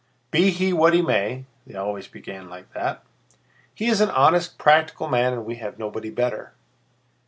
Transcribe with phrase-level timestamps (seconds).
[0.31, 3.03] "Be he what he may" (they always began like that),
[3.75, 6.53] "he is an honest, practical man and we have nobody better.